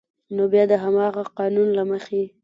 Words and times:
نو 0.35 0.43
بیا 0.51 0.63
د 0.71 0.73
همغه 0.83 1.23
قانون 1.37 1.69
له 1.77 1.83
مخې 1.91 2.23